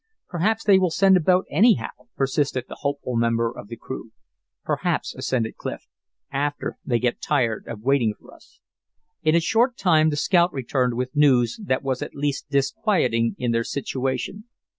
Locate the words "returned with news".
10.53-11.59